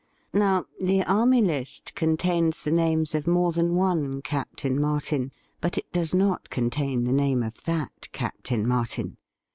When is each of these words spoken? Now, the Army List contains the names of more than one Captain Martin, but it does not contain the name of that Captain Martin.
Now, 0.33 0.65
the 0.81 1.03
Army 1.03 1.43
List 1.43 1.93
contains 1.93 2.63
the 2.63 2.71
names 2.71 3.13
of 3.13 3.27
more 3.27 3.51
than 3.51 3.75
one 3.75 4.23
Captain 4.23 4.81
Martin, 4.81 5.31
but 5.59 5.77
it 5.77 5.91
does 5.91 6.15
not 6.15 6.49
contain 6.49 7.03
the 7.03 7.13
name 7.13 7.43
of 7.43 7.61
that 7.65 8.07
Captain 8.11 8.67
Martin. 8.67 9.17